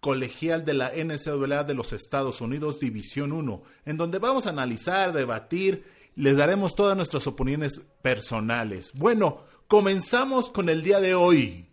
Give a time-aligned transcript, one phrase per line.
[0.00, 5.12] colegial de la NCAA de los Estados Unidos, División 1, en donde vamos a analizar,
[5.12, 8.92] debatir, les daremos todas nuestras opiniones personales.
[8.94, 11.68] Bueno, comenzamos con el día de hoy.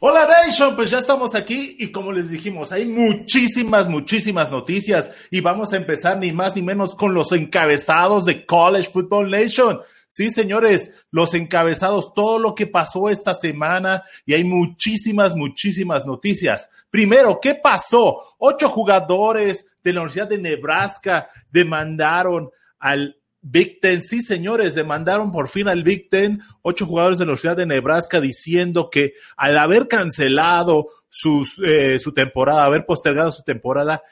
[0.00, 5.40] Hola Nation, pues ya estamos aquí y como les dijimos, hay muchísimas, muchísimas noticias y
[5.40, 9.80] vamos a empezar ni más ni menos con los encabezados de College Football Nation.
[10.10, 16.68] Sí, señores, los encabezados, todo lo que pasó esta semana y hay muchísimas, muchísimas noticias.
[16.90, 18.18] Primero, ¿qué pasó?
[18.38, 24.02] Ocho jugadores de la Universidad de Nebraska demandaron al Big Ten.
[24.02, 28.20] Sí, señores, demandaron por fin al Big Ten, ocho jugadores de la Universidad de Nebraska
[28.20, 34.02] diciendo que al haber cancelado sus, eh, su temporada, haber postergado su temporada,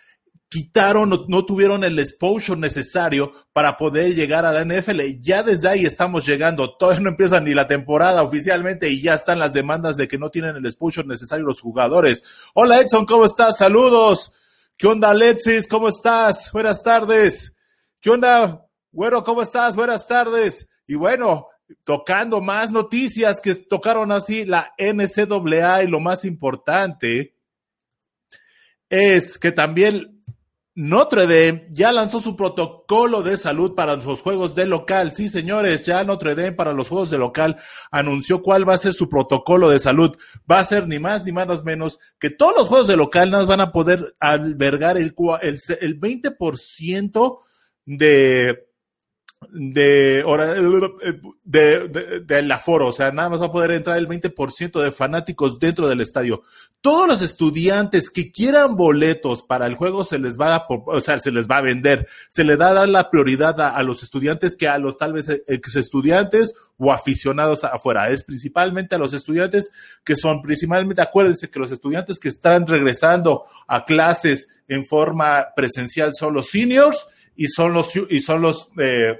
[0.49, 5.01] quitaron, no, tuvieron el exposure necesario para poder llegar a la NFL.
[5.21, 6.77] Ya desde ahí estamos llegando.
[6.77, 10.31] Todavía no empieza ni la temporada oficialmente y ya están las demandas de que no
[10.31, 12.23] tienen el exposure necesario los jugadores.
[12.55, 13.59] Hola Edson, ¿cómo estás?
[13.59, 14.33] Saludos.
[14.77, 15.67] ¿Qué onda Alexis?
[15.67, 16.51] ¿Cómo estás?
[16.53, 17.57] Buenas tardes.
[18.01, 18.67] ¿Qué onda?
[18.93, 19.75] Bueno, ¿cómo estás?
[19.75, 20.69] Buenas tardes.
[20.87, 21.49] Y bueno,
[21.83, 27.35] tocando más noticias que tocaron así la NCAA y lo más importante
[28.89, 30.16] es que también
[30.79, 35.11] Notre Dame ya lanzó su protocolo de salud para los juegos de local.
[35.11, 37.57] Sí, señores, ya Notre Dame para los juegos de local
[37.91, 40.15] anunció cuál va a ser su protocolo de salud.
[40.51, 43.47] Va a ser ni más ni menos menos que todos los juegos de local nos
[43.47, 47.39] van a poder albergar el, el, el 20%
[47.87, 48.66] de
[49.51, 50.25] de,
[51.45, 54.93] de, de, del aforo, o sea, nada más va a poder entrar el 20% de
[54.93, 56.43] fanáticos dentro del estadio.
[56.81, 61.19] Todos los estudiantes que quieran boletos para el juego se les va a, o sea,
[61.19, 62.07] se les va a vender.
[62.29, 65.13] Se le da a dar la prioridad a, a, los estudiantes que a los tal
[65.13, 68.09] vez ex estudiantes o aficionados afuera.
[68.11, 69.71] Es principalmente a los estudiantes
[70.05, 76.13] que son principalmente, acuérdense que los estudiantes que están regresando a clases en forma presencial
[76.15, 79.17] son los seniors y son los, y son los, eh,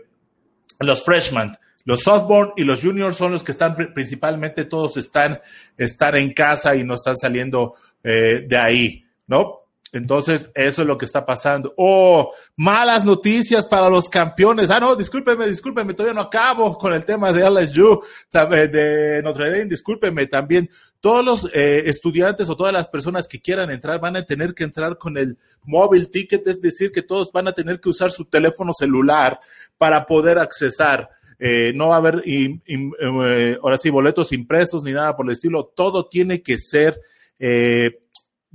[0.81, 1.57] los freshmen.
[1.85, 5.41] Los sophomore y los juniors son los que están principalmente, todos están,
[5.77, 9.66] están en casa y no están saliendo eh, de ahí, ¿no?
[9.97, 11.73] Entonces, eso es lo que está pasando.
[11.77, 14.71] Oh, malas noticias para los campeones.
[14.71, 19.65] Ah, no, discúlpeme, discúlpeme, todavía no acabo con el tema de LSU, de Notre Dame,
[19.65, 20.69] discúlpeme también.
[21.01, 24.65] Todos los eh, estudiantes o todas las personas que quieran entrar van a tener que
[24.65, 28.27] entrar con el móvil ticket, es decir, que todos van a tener que usar su
[28.27, 29.41] teléfono celular
[29.79, 31.09] para poder accesar.
[31.39, 35.73] Eh, no va a haber, eh, ahora sí, boletos impresos ni nada por el estilo.
[35.75, 37.01] Todo tiene que ser
[37.39, 37.99] eh,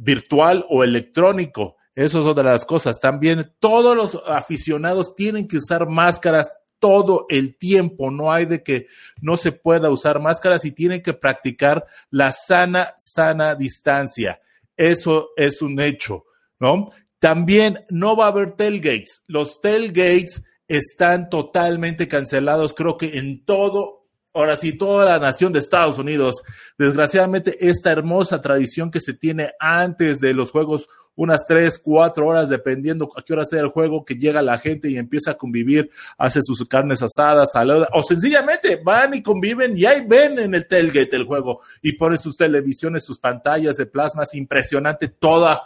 [0.01, 1.77] virtual o electrónico.
[1.93, 2.99] Eso es otra de las cosas.
[2.99, 8.09] También todos los aficionados tienen que usar máscaras todo el tiempo.
[8.09, 8.87] No hay de que
[9.21, 14.41] no se pueda usar máscaras y tienen que practicar la sana, sana distancia.
[14.75, 16.25] Eso es un hecho,
[16.59, 16.89] ¿no?
[17.19, 19.23] También no va a haber tailgates.
[19.27, 24.00] Los tailgates están totalmente cancelados, creo que en todo
[24.33, 26.43] ahora sí, toda la nación de Estados Unidos.
[26.77, 32.49] Desgraciadamente, esta hermosa tradición que se tiene antes de los juegos, unas tres, cuatro horas,
[32.49, 35.89] dependiendo a qué hora sea el juego, que llega la gente y empieza a convivir,
[36.17, 40.67] hace sus carnes asadas, salada, o sencillamente van y conviven y ahí ven en el
[40.67, 45.61] tailgate el juego y ponen sus televisiones, sus pantallas de plasma, es impresionante toda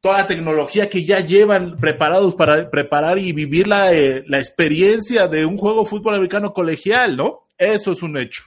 [0.00, 5.28] toda la tecnología que ya llevan preparados para preparar y vivir la, eh, la experiencia
[5.28, 7.43] de un juego fútbol americano colegial, ¿no?
[7.72, 8.44] Eso es un hecho.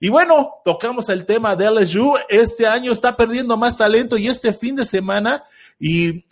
[0.00, 2.14] Y bueno, tocamos el tema de LSU.
[2.28, 5.42] Este año está perdiendo más talento y este fin de semana
[5.78, 6.24] y,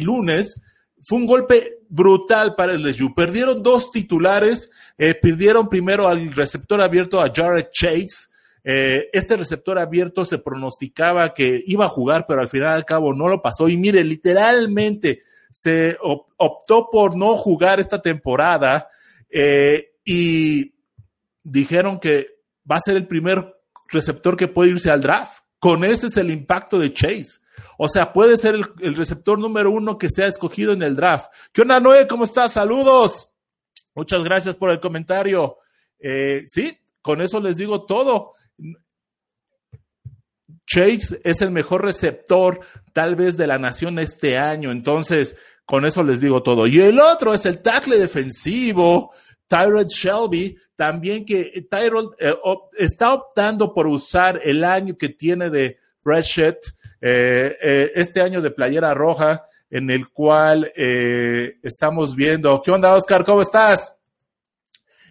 [0.00, 0.60] lunes
[1.02, 3.14] fue un golpe brutal para LSU.
[3.14, 4.70] Perdieron dos titulares.
[4.96, 8.28] Eh, perdieron primero al receptor abierto a Jared Chase.
[8.62, 13.12] Eh, este receptor abierto se pronosticaba que iba a jugar, pero al final al cabo
[13.12, 13.68] no lo pasó.
[13.68, 15.22] Y mire, literalmente
[15.52, 18.88] se optó por no jugar esta temporada.
[19.28, 20.72] Eh, y
[21.42, 22.40] dijeron que
[22.70, 23.56] va a ser el primer
[23.88, 25.42] receptor que puede irse al draft.
[25.58, 27.40] Con ese es el impacto de Chase.
[27.76, 31.26] O sea, puede ser el, receptor número uno que sea escogido en el draft.
[31.52, 32.06] ¿Qué onda, Noé?
[32.06, 32.52] ¿Cómo estás?
[32.52, 33.30] Saludos.
[33.94, 35.58] Muchas gracias por el comentario.
[35.98, 38.32] Eh, sí, con eso les digo todo.
[40.66, 42.60] Chase es el mejor receptor
[42.92, 44.70] tal vez de la nación este año.
[44.70, 46.66] Entonces, con eso les digo todo.
[46.66, 49.12] Y el otro es el tackle defensivo,
[49.46, 52.34] Tyrod Shelby, también que Tyrod eh,
[52.78, 56.56] está optando por usar el año que tiene de Redshirt,
[57.02, 62.62] eh, eh, este año de playera roja, en el cual estamos viendo.
[62.62, 63.26] ¿Qué onda, Oscar?
[63.26, 63.98] ¿Cómo estás?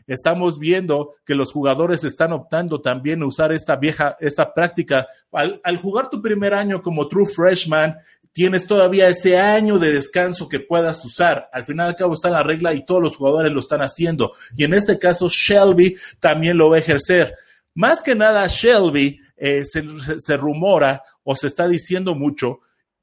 [0.08, 5.08] estamos viendo que los jugadores están optando también a usar esta vieja, esta práctica.
[5.32, 7.96] Al, jugar tu primer año como true freshman,
[8.32, 11.50] tienes todavía ese año de descanso que puedas usar.
[11.52, 14.34] Al final al cabo está la regla y todos los jugadores lo están haciendo.
[14.56, 17.36] Y en este caso, Shelby también lo va a ejercer.
[17.74, 19.84] Más que nada, Shelby eh, se,
[20.20, 22.60] se rumora o se está diciendo mucho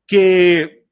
[0.07, 0.87] que,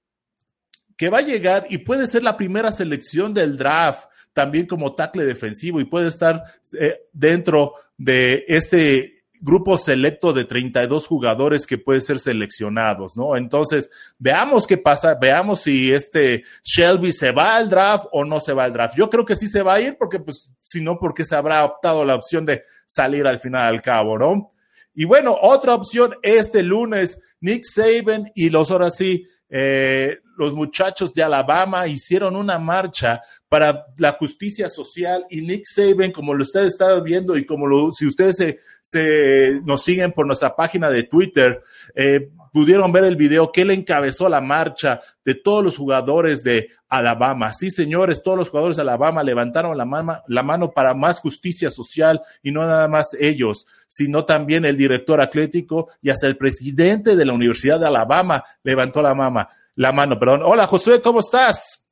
[0.97, 5.25] que va a llegar y puede ser la primera selección del draft también como tackle
[5.25, 6.43] defensivo y puede estar
[6.79, 9.13] eh, dentro de este
[9.44, 13.37] grupo selecto de 32 jugadores que pueden ser seleccionados, ¿no?
[13.37, 18.55] Entonces, veamos qué pasa, veamos si este Shelby se va al draft o no se
[18.55, 18.96] va al draft.
[18.96, 21.62] Yo creo que sí se va a ir porque, pues, si no, porque se habrá
[21.62, 24.52] optado la opción de salir al final al cabo, ¿no?
[24.94, 31.15] Y bueno, otra opción este lunes, Nick Saban y los ahora sí, eh, los muchachos
[31.15, 36.73] de Alabama hicieron una marcha para la justicia social y Nick Saban, como lo ustedes
[36.73, 41.05] están viendo y como lo, si ustedes se, se, nos siguen por nuestra página de
[41.05, 41.63] Twitter,
[41.95, 46.69] eh, pudieron ver el video que él encabezó la marcha de todos los jugadores de
[46.89, 47.53] Alabama.
[47.53, 51.69] Sí, señores, todos los jugadores de Alabama levantaron la, mano, la mano para más justicia
[51.69, 57.17] social y no nada más ellos, sino también el director atlético y hasta el presidente
[57.17, 60.43] de la Universidad de Alabama levantó la mama, la mano, perdón.
[60.44, 61.88] Hola, Josué, ¿cómo estás?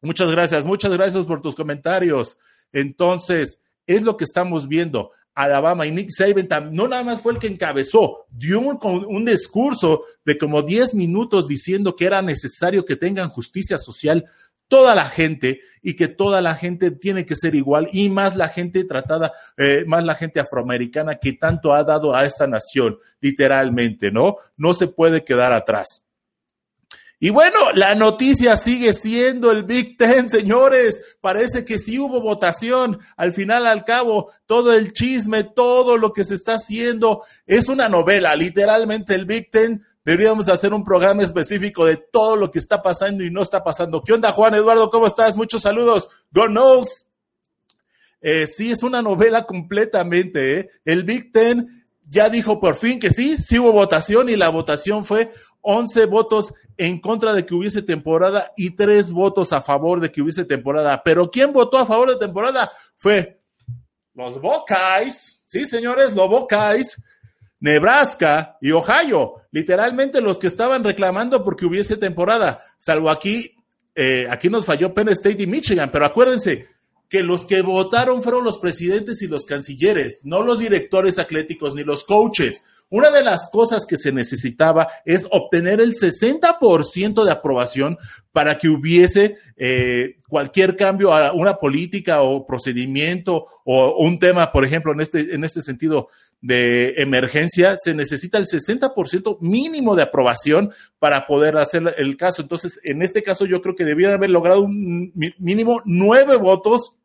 [0.00, 2.38] Muchas gracias, muchas gracias por tus comentarios.
[2.72, 5.12] Entonces, es lo que estamos viendo.
[5.34, 10.04] Alabama y Nick Saban no nada más fue el que encabezó, dio un, un, discurso
[10.24, 14.24] de como 10 minutos diciendo que era necesario que tengan justicia social
[14.68, 18.48] toda la gente y que toda la gente tiene que ser igual y más la
[18.48, 24.10] gente tratada, eh, más la gente afroamericana que tanto ha dado a esta nación, literalmente,
[24.10, 24.36] ¿no?
[24.56, 26.03] No se puede quedar atrás.
[27.20, 31.16] Y bueno, la noticia sigue siendo el Big Ten, señores.
[31.20, 32.98] Parece que sí hubo votación.
[33.16, 37.88] Al final, al cabo, todo el chisme, todo lo que se está haciendo es una
[37.88, 38.34] novela.
[38.36, 43.24] Literalmente, el Big Ten deberíamos hacer un programa específico de todo lo que está pasando
[43.24, 44.02] y no está pasando.
[44.02, 44.90] ¿Qué onda, Juan Eduardo?
[44.90, 45.36] ¿Cómo estás?
[45.36, 46.08] Muchos saludos.
[46.30, 47.10] Go Knowles.
[48.20, 50.58] Eh, sí, es una novela completamente.
[50.58, 50.70] ¿eh?
[50.84, 55.04] El Big Ten ya dijo por fin que sí, sí hubo votación y la votación
[55.04, 55.30] fue
[55.64, 60.22] 11 votos en contra de que hubiese temporada y 3 votos a favor de que
[60.22, 61.02] hubiese temporada.
[61.02, 62.70] Pero ¿quién votó a favor de temporada?
[62.96, 63.40] Fue
[64.14, 67.02] los Buckeyes, sí señores, los Buckeyes,
[67.60, 73.56] Nebraska y Ohio, literalmente los que estaban reclamando porque hubiese temporada, salvo aquí,
[73.94, 76.68] eh, aquí nos falló Penn State y Michigan, pero acuérdense,
[77.08, 81.84] que los que votaron fueron los presidentes y los cancilleres, no los directores atléticos ni
[81.84, 82.62] los coaches.
[82.94, 87.98] Una de las cosas que se necesitaba es obtener el 60% de aprobación
[88.30, 94.64] para que hubiese eh, cualquier cambio a una política o procedimiento o un tema, por
[94.64, 96.06] ejemplo, en este, en este sentido
[96.40, 100.70] de emergencia, se necesita el 60% mínimo de aprobación
[101.00, 102.42] para poder hacer el caso.
[102.42, 107.00] Entonces, en este caso, yo creo que debían haber logrado un mínimo nueve votos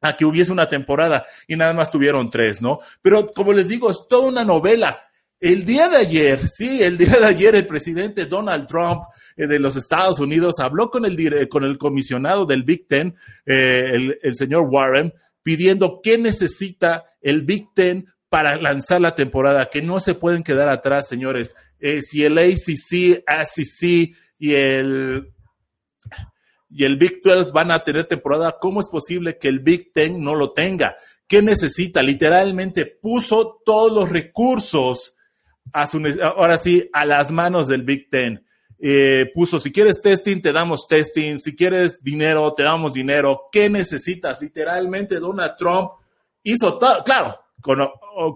[0.00, 2.78] a que hubiese una temporada y nada más tuvieron tres, ¿no?
[3.02, 5.04] Pero como les digo, es toda una novela.
[5.40, 9.02] El día de ayer, sí, el día de ayer el presidente Donald Trump
[9.36, 13.14] eh, de los Estados Unidos habló con el, con el comisionado del Big Ten,
[13.46, 15.12] eh, el, señor Warren,
[15.44, 20.68] pidiendo qué necesita el Big Ten para lanzar la temporada, que no se pueden quedar
[20.68, 21.54] atrás, señores.
[21.78, 25.32] Eh, si el ACC, ACC y el
[26.70, 30.20] y el Big 12 van a tener temporada, ¿cómo es posible que el Big Ten
[30.22, 30.96] no lo tenga?
[31.26, 32.02] ¿Qué necesita?
[32.02, 35.14] Literalmente puso todos los recursos
[35.72, 38.44] ahora sí, a las manos del Big Ten.
[38.80, 43.48] Eh, puso, si quieres testing, te damos testing, si quieres dinero, te damos dinero.
[43.50, 44.40] ¿Qué necesitas?
[44.40, 45.90] Literalmente Donald Trump
[46.42, 47.80] hizo todo, claro, con,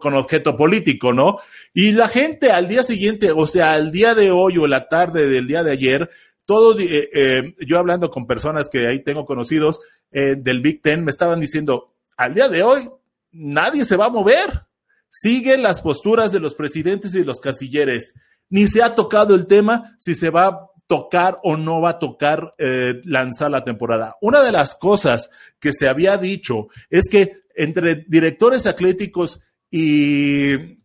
[0.01, 1.39] con, objeto político, ¿no?
[1.73, 5.29] Y la gente al día siguiente, o sea, al día de hoy o la tarde
[5.29, 6.11] del día de ayer,
[6.45, 11.05] todo, eh, eh, yo hablando con personas que ahí tengo conocidos eh, del Big Ten,
[11.05, 12.91] me estaban diciendo, al día de hoy,
[13.31, 14.67] nadie se va a mover.
[15.15, 18.15] Siguen las posturas de los presidentes y los cancilleres.
[18.49, 21.99] Ni se ha tocado el tema si se va a tocar o no va a
[21.99, 22.55] tocar
[23.05, 24.17] lanzar la temporada.
[24.23, 25.29] Una de las cosas
[25.61, 29.41] que se había dicho es que entre directores atléticos
[29.71, 30.77] y, y,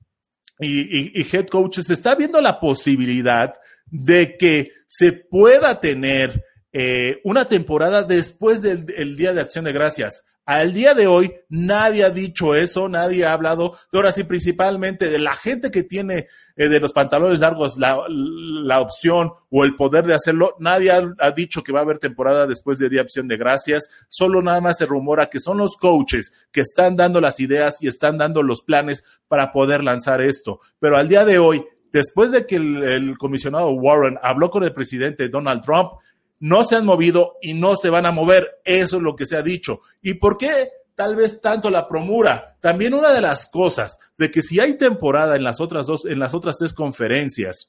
[0.59, 3.53] y head coaches se está viendo la posibilidad
[3.85, 6.43] de que se pueda tener
[6.73, 10.25] eh, una temporada después del Día de Acción de Gracias.
[10.47, 15.09] Al día de hoy, nadie ha dicho eso, nadie ha hablado, de ahora sí, principalmente
[15.09, 20.05] de la gente que tiene eh, de los pantalones largos la, opción o el poder
[20.05, 20.55] de hacerlo.
[20.59, 23.89] Nadie ha, dicho que va a haber temporada después de Día de Acción de Gracias.
[24.07, 27.89] Solo nada más se rumora que son los coaches que están dando las ideas y
[27.89, 30.61] están dando los planes para poder lanzar esto.
[30.79, 35.27] Pero al día de hoy, después de que el comisionado Warren habló con el presidente
[35.27, 35.91] Donald Trump,
[36.39, 38.61] no se han movido y no se van a mover.
[38.63, 39.81] Eso es lo que se ha dicho.
[40.01, 42.57] ¿Y por qué tal vez tanto la promura?
[42.59, 46.19] También una de las cosas de que si hay temporada en las otras dos, en
[46.19, 47.67] las otras tres conferencias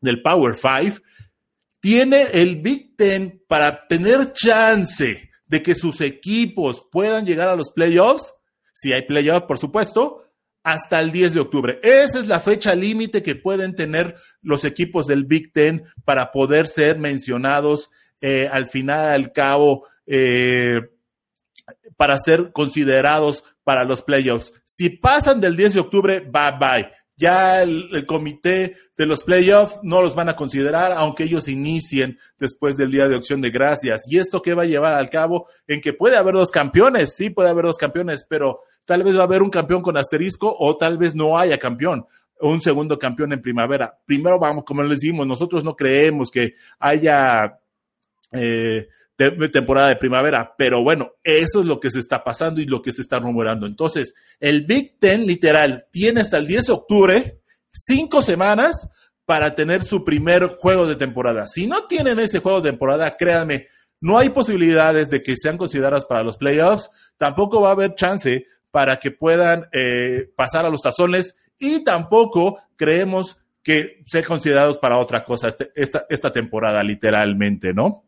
[0.00, 0.94] del Power Five,
[1.80, 7.70] tiene el Big Ten para tener chance de que sus equipos puedan llegar a los
[7.70, 8.34] playoffs,
[8.72, 10.23] si hay playoffs, por supuesto,
[10.64, 11.78] hasta el 10 de octubre.
[11.82, 16.66] Esa es la fecha límite que pueden tener los equipos del Big Ten para poder
[16.66, 17.90] ser mencionados
[18.20, 20.80] eh, al final, al cabo, eh,
[21.96, 24.54] para ser considerados para los playoffs.
[24.64, 30.02] Si pasan del 10 de octubre, bye bye ya el, comité de los playoffs no
[30.02, 34.10] los van a considerar, aunque ellos inicien después del Día de Acción de Gracias.
[34.10, 35.46] ¿Y esto qué va a llevar al cabo?
[35.66, 39.20] En que puede haber dos campeones, sí puede haber dos campeones, pero tal vez va
[39.20, 42.06] a haber un campeón con asterisco o tal vez no haya campeón
[42.40, 43.96] un segundo campeón en primavera.
[44.04, 47.58] Primero vamos, como les decimos, nosotros no creemos que haya
[48.32, 50.54] eh, temporada de primavera.
[50.56, 53.66] Pero bueno, eso es lo que se está pasando y lo que se está rumorando.
[53.66, 57.40] Entonces, el Big Ten literal tiene hasta el 10 de octubre
[57.72, 58.88] cinco semanas
[59.24, 61.46] para tener su primer juego de temporada.
[61.46, 63.68] Si no tienen ese juego de temporada, créanme,
[64.00, 66.90] no hay posibilidades de que sean consideradas para los playoffs.
[67.16, 72.58] Tampoco va a haber chance para que puedan eh, pasar a los tazones y tampoco
[72.76, 78.04] creemos que sean considerados para otra cosa este, esta, esta temporada, literalmente, ¿no?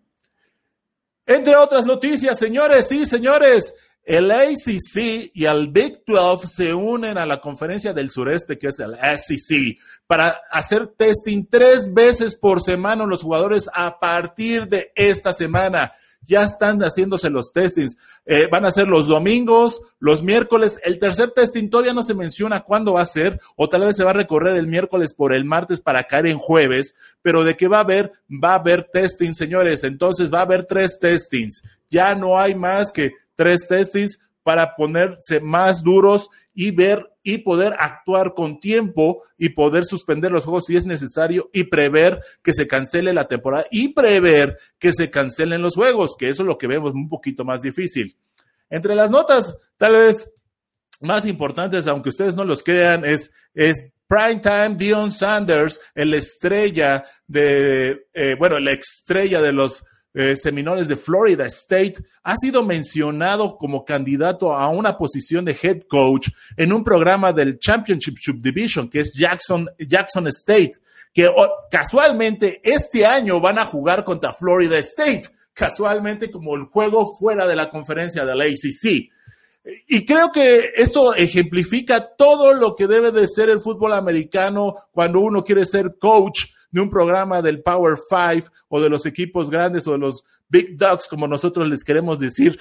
[1.26, 7.26] Entre otras noticias, señores, sí, señores, el ACC y el Big 12 se unen a
[7.26, 13.04] la conferencia del sureste, que es el SEC, para hacer testing tres veces por semana
[13.04, 15.92] los jugadores a partir de esta semana
[16.26, 17.97] ya están haciéndose los testings.
[18.25, 20.80] Eh, van a ser los domingos, los miércoles.
[20.85, 24.04] El tercer testing todavía no se menciona cuándo va a ser, o tal vez se
[24.04, 27.68] va a recorrer el miércoles por el martes para caer en jueves, pero de que
[27.68, 29.85] va a haber, va a haber testing, señores.
[29.85, 31.62] Entonces va a haber tres testings.
[31.88, 37.75] Ya no hay más que tres testings para ponerse más duros y ver y poder
[37.78, 42.66] actuar con tiempo y poder suspender los juegos si es necesario y prever que se
[42.66, 46.66] cancele la temporada y prever que se cancelen los juegos, que eso es lo que
[46.66, 48.16] vemos un poquito más difícil.
[48.70, 50.32] Entre las notas, tal vez
[51.00, 58.06] más importantes, aunque ustedes no los crean, es, es Primetime Dion Sanders, el estrella de,
[58.14, 59.84] eh, bueno, la estrella de los
[60.18, 65.82] eh, Seminoles de Florida State, ha sido mencionado como candidato a una posición de head
[65.82, 70.73] coach en un programa del Championship Subdivision, que es Jackson, Jackson State,
[71.12, 71.30] que
[71.70, 77.56] casualmente este año van a jugar contra Florida State, casualmente como el juego fuera de
[77.56, 79.11] la conferencia del ACC.
[79.87, 85.20] Y creo que esto ejemplifica todo lo que debe de ser el fútbol americano cuando
[85.20, 89.87] uno quiere ser coach de un programa del Power Five o de los equipos grandes
[89.87, 92.58] o de los Big Dogs, como nosotros les queremos decir,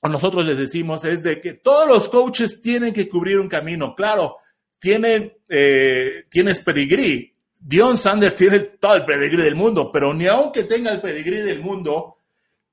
[0.00, 3.94] o nosotros les decimos, es de que todos los coaches tienen que cubrir un camino.
[3.94, 4.36] Claro,
[4.78, 7.34] tienen, eh, tienes pedigrí.
[7.58, 11.60] Dion Sanders tiene todo el pedigrí del mundo, pero ni aunque tenga el pedigrí del
[11.60, 12.18] mundo,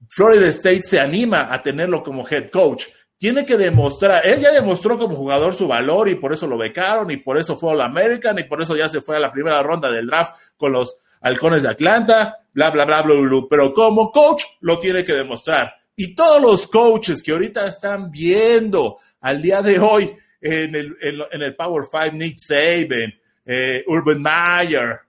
[0.10, 2.86] Florida State se anima a tenerlo como head coach
[3.24, 7.10] tiene que demostrar, él ya demostró como jugador su valor y por eso lo becaron
[7.10, 9.64] y por eso fue All American y por eso ya se fue a la primera
[9.64, 14.12] ronda del draft con los halcones de Atlanta, bla, bla, bla, bla, bla, pero como
[14.12, 15.74] coach lo tiene que demostrar.
[15.96, 21.42] Y todos los coaches que ahorita están viendo al día de hoy en el, en,
[21.42, 23.14] el Power Five, Nick Saban,
[23.46, 25.00] eh, Urban Meyer,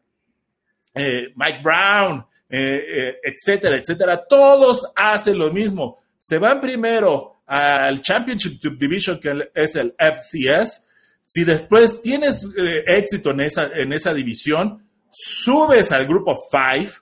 [0.95, 5.99] eh, Mike Brown, eh, etcétera, etcétera, todos hacen lo mismo.
[6.17, 10.87] Se van primero al Championship Division, que es el FCS,
[11.27, 16.93] si después tienes eh, éxito en esa, en esa división, subes al grupo 5,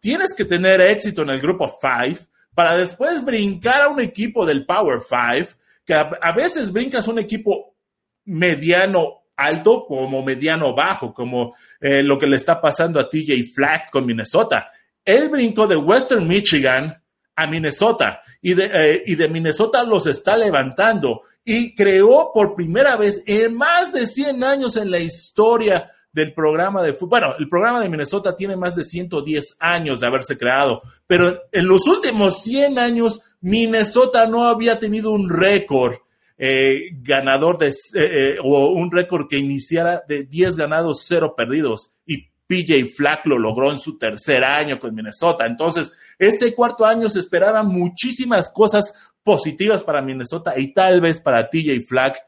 [0.00, 4.64] tienes que tener éxito en el grupo 5 para después brincar a un equipo del
[4.64, 7.76] Power 5, que a, veces brincas un equipo
[8.24, 13.90] mediano alto como mediano bajo, como eh, lo que le está pasando a TJ Flack
[13.90, 14.70] con Minnesota.
[15.04, 17.02] Él brincó de Western Michigan
[17.36, 22.96] a Minnesota y de, eh, y de Minnesota los está levantando y creó por primera
[22.96, 27.08] vez en más de 100 años en la historia del programa de fútbol.
[27.08, 31.66] Bueno, el programa de Minnesota tiene más de 110 años de haberse creado, pero en
[31.66, 35.94] los últimos 100 años Minnesota no había tenido un récord
[36.36, 41.94] eh, ganador de, eh, o un récord que iniciara de 10 ganados, 0 perdidos.
[42.06, 45.46] Y PJ Flack lo logró en su tercer año con Minnesota.
[45.46, 51.48] Entonces, este cuarto año se esperaban muchísimas cosas positivas para Minnesota y tal vez para
[51.48, 52.18] TJ Flack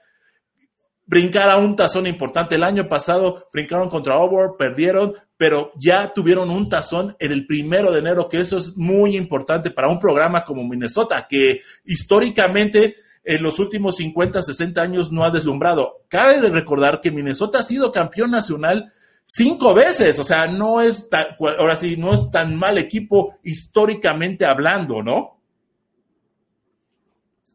[1.07, 2.57] brincar a un tazón importante.
[2.57, 7.93] El año pasado brincaron contra Auburn, perdieron, pero ya tuvieron un tazón en el primero
[7.93, 13.43] de enero, que eso es muy importante para un programa como Minnesota, que históricamente en
[13.43, 16.05] los últimos 50, 60 años no ha deslumbrado.
[16.09, 18.93] Cabe de recordar que Minnesota ha sido campeón nacional
[19.27, 21.27] cinco veces, o sea, no es tan,
[21.59, 25.41] ahora sí, no es tan mal equipo históricamente hablando, ¿no?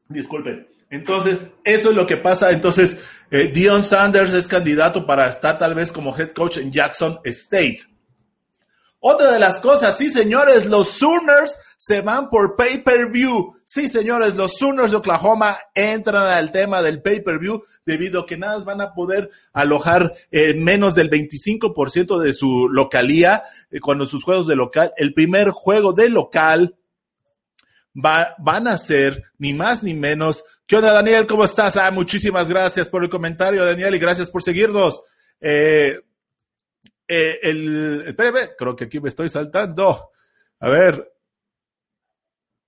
[0.09, 0.67] Disculpen.
[0.89, 2.51] Entonces, eso es lo que pasa.
[2.51, 2.97] Entonces,
[3.31, 7.79] eh, Dion Sanders es candidato para estar tal vez como head coach en Jackson State.
[9.03, 13.55] Otra de las cosas, sí señores, los Sooners se van por pay-per-view.
[13.65, 18.63] Sí señores, los Sooners de Oklahoma entran al tema del pay-per-view debido a que nada
[18.63, 23.41] van a poder alojar eh, menos del 25% de su localía
[23.71, 26.75] eh, cuando sus juegos de local, el primer juego de local
[27.95, 31.27] va, van a ser ni más ni menos ¿Qué onda, Daniel?
[31.27, 31.75] ¿Cómo estás?
[31.75, 35.03] Ah, muchísimas gracias por el comentario, Daniel, y gracias por seguirnos.
[35.41, 35.99] Eh,
[37.13, 40.11] eh, el, espérame, creo que aquí me estoy saltando.
[40.61, 41.11] A ver.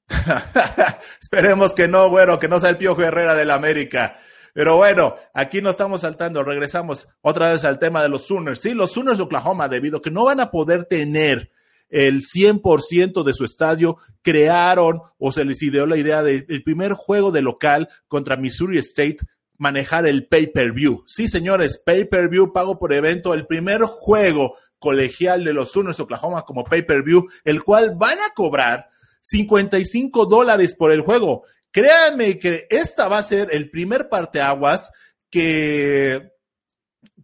[1.22, 4.18] Esperemos que no, bueno, que no sea el Piojo Herrera de la América.
[4.54, 8.60] Pero bueno, aquí no estamos saltando, regresamos otra vez al tema de los Sooners.
[8.60, 11.50] Sí, los Sooners de Oklahoma, debido a que no van a poder tener
[11.90, 17.32] el 100% de su estadio, crearon o se les ideó la idea del primer juego
[17.32, 19.20] de local contra Missouri State
[19.58, 21.04] manejar el pay-per-view.
[21.08, 26.64] Sí, señores, pay-per-view, pago por evento, el primer juego colegial de los Sooners Oklahoma como
[26.64, 28.90] pay-per-view, el cual van a cobrar
[29.22, 31.44] 55 dólares por el juego.
[31.72, 34.92] Créanme que esta va a ser el primer parteaguas
[35.30, 36.34] que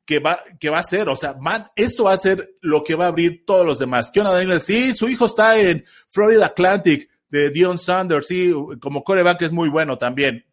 [0.10, 1.38] que va, que va a ser, o sea,
[1.76, 4.10] esto va a ser lo que va a abrir todos los demás.
[4.12, 4.60] ¿Qué onda?
[4.60, 8.52] Sí, su hijo está en Florida Atlantic de Dion Sanders, sí,
[8.82, 10.49] como coreback es muy bueno también.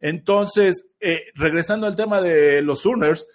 [0.00, 3.26] Entonces, eh, regresando al tema de los Sooners,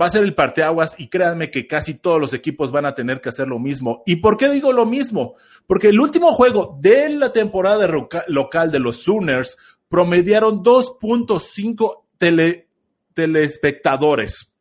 [0.00, 3.20] va a ser el parteaguas y créanme que casi todos los equipos van a tener
[3.20, 4.02] que hacer lo mismo.
[4.06, 5.34] ¿Y por qué digo lo mismo?
[5.66, 7.88] Porque el último juego de la temporada
[8.28, 9.56] local de los Sooners
[9.88, 12.68] promediaron 2.5 tele
[13.14, 14.52] telespectadores.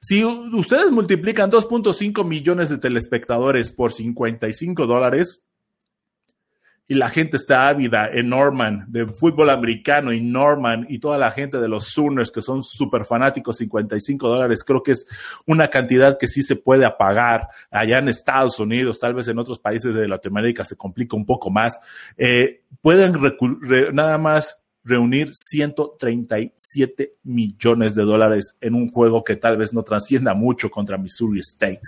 [0.00, 5.44] Si ustedes multiplican 2.5 millones de telespectadores por 55 dólares
[6.88, 11.30] y la gente está ávida en Norman de fútbol americano y Norman y toda la
[11.30, 15.06] gente de los Sooners que son súper fanáticos, 55 dólares, creo que es
[15.46, 19.58] una cantidad que sí se puede apagar allá en Estados Unidos, tal vez en otros
[19.58, 21.78] países de Latinoamérica se complica un poco más.
[22.16, 23.14] Eh, pueden
[23.92, 24.57] nada más
[24.88, 30.98] reunir 137 millones de dólares en un juego que tal vez no trascienda mucho contra
[30.98, 31.82] Missouri State.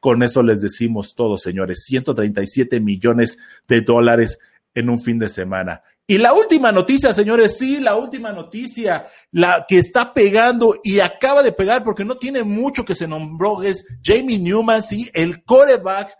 [0.00, 3.36] Con eso les decimos todo, señores, 137 millones
[3.66, 4.38] de dólares
[4.74, 5.82] en un fin de semana.
[6.06, 11.42] Y la última noticia, señores, sí, la última noticia, la que está pegando y acaba
[11.42, 16.14] de pegar porque no tiene mucho que se nombró, es Jamie Newman, sí, el coreback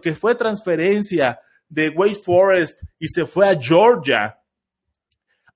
[0.00, 4.38] que fue transferencia de Wake Forest y se fue a Georgia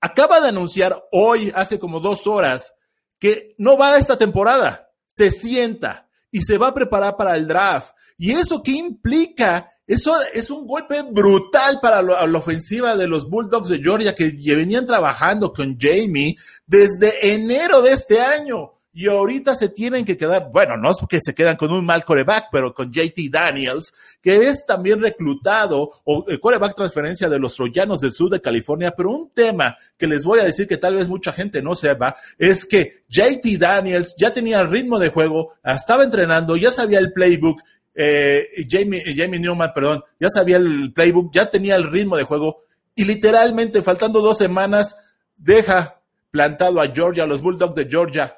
[0.01, 2.73] acaba de anunciar hoy, hace como dos horas,
[3.19, 4.89] que no va esta temporada.
[5.07, 7.93] Se sienta y se va a preparar para el draft.
[8.17, 9.69] ¿Y eso qué implica?
[9.87, 14.85] Eso es un golpe brutal para la ofensiva de los Bulldogs de Georgia que venían
[14.85, 16.35] trabajando con Jamie
[16.67, 21.21] desde enero de este año y ahorita se tienen que quedar, bueno, no es porque
[21.23, 26.25] se quedan con un mal coreback, pero con JT Daniels, que es también reclutado o
[26.27, 30.25] el coreback transferencia de los troyanos del sur de California, pero un tema que les
[30.25, 34.33] voy a decir que tal vez mucha gente no sepa es que JT Daniels ya
[34.33, 37.61] tenía el ritmo de juego, estaba entrenando, ya sabía el playbook,
[37.95, 42.65] eh, Jamie, Jamie Newman, perdón, ya sabía el playbook, ya tenía el ritmo de juego
[42.95, 44.97] y literalmente faltando dos semanas
[45.37, 48.35] deja plantado a Georgia, a los Bulldogs de Georgia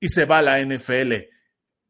[0.00, 1.12] y se va a la NFL.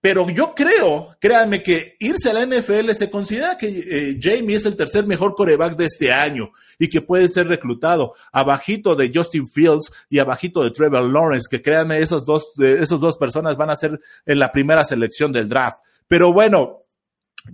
[0.02, 4.64] Pero yo creo, créanme que irse a la NFL se considera que eh, Jamie es
[4.64, 9.46] el tercer mejor coreback de este año y que puede ser reclutado abajito de Justin
[9.46, 13.76] Fields y abajito de Trevor Lawrence, que créanme, esas dos, esas dos personas van a
[13.76, 15.80] ser en la primera selección del draft.
[16.08, 16.86] Pero bueno,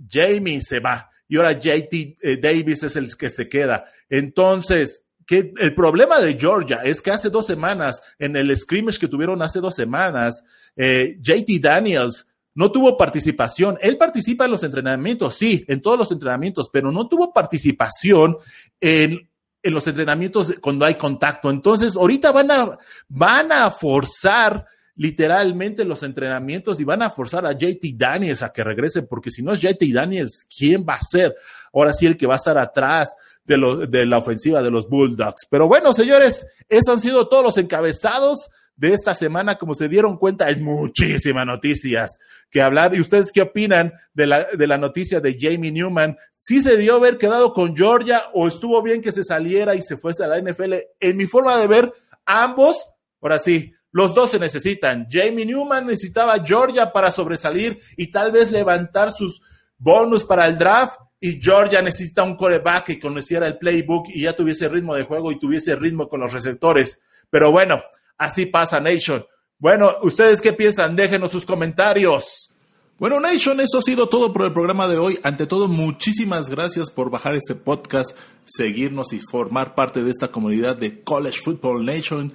[0.09, 3.85] Jamie se va y ahora JT eh, Davis es el que se queda.
[4.09, 9.09] Entonces, que el problema de Georgia es que hace dos semanas, en el scrimmage que
[9.09, 10.43] tuvieron hace dos semanas,
[10.77, 13.77] eh, JT Daniels no tuvo participación.
[13.81, 18.37] Él participa en los entrenamientos, sí, en todos los entrenamientos, pero no tuvo participación
[18.79, 19.29] en,
[19.61, 21.49] en los entrenamientos cuando hay contacto.
[21.49, 22.77] Entonces, ahorita van a,
[23.09, 28.63] van a forzar literalmente los entrenamientos y van a forzar a JT Daniels a que
[28.63, 31.35] regrese, porque si no es JT Daniels, ¿quién va a ser?
[31.73, 33.13] Ahora sí el que va a estar atrás
[33.47, 35.47] de, de la ofensiva de los Bulldogs.
[35.49, 39.55] Pero bueno, señores, esos han sido todos los encabezados de esta semana.
[39.55, 42.95] Como se dieron cuenta, hay muchísimas noticias que hablar.
[42.95, 46.17] ¿Y ustedes qué opinan de la, de la noticia de Jamie Newman?
[46.35, 49.97] ¿Sí se dio haber quedado con Georgia o estuvo bien que se saliera y se
[49.97, 50.73] fuese a la NFL?
[50.99, 51.93] En mi forma de ver,
[52.25, 55.07] ambos, ahora sí, los dos se necesitan.
[55.09, 59.41] Jamie Newman necesitaba Georgia para sobresalir y tal vez levantar sus
[59.77, 60.99] bonus para el draft.
[61.19, 65.31] Y Georgia necesita un coreback que conociera el playbook y ya tuviese ritmo de juego
[65.31, 67.01] y tuviese ritmo con los receptores.
[67.29, 67.81] Pero bueno,
[68.17, 69.25] así pasa, Nation.
[69.57, 70.95] Bueno, ¿ustedes qué piensan?
[70.95, 72.53] Déjenos sus comentarios.
[72.99, 75.19] Bueno, Nation, eso ha sido todo por el programa de hoy.
[75.23, 80.75] Ante todo, muchísimas gracias por bajar este podcast, seguirnos y formar parte de esta comunidad
[80.77, 82.33] de College Football Nation.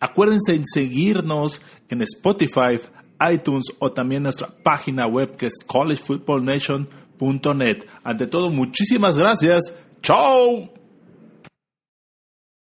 [0.00, 2.80] Acuérdense en seguirnos en Spotify,
[3.32, 5.64] iTunes o también nuestra página web que es
[8.02, 9.72] Ante todo, muchísimas gracias.
[10.02, 10.79] ¡Chao!